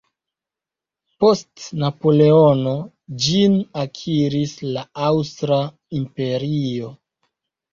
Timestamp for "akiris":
3.83-4.57